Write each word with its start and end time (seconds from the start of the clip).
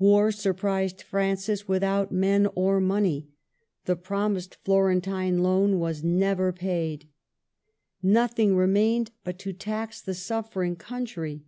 War 0.00 0.32
surprised 0.32 1.00
Francis 1.00 1.68
without 1.68 2.10
men 2.10 2.48
or 2.56 2.80
money. 2.80 3.28
The 3.84 3.94
promised 3.94 4.56
Florentine 4.64 5.44
loan 5.44 5.78
was 5.78 6.02
never 6.02 6.52
paid; 6.52 7.02
THE 7.02 7.04
AFFAIR 7.04 7.04
OF 7.04 8.02
MEAUX. 8.02 8.30
45 8.30 8.30
nothing 8.42 8.56
remained 8.56 9.10
but 9.22 9.38
to 9.38 9.52
tax 9.52 10.00
the 10.00 10.14
suffering 10.14 10.74
coun 10.74 11.04
try. 11.04 11.40